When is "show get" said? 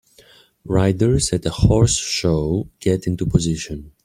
1.95-3.05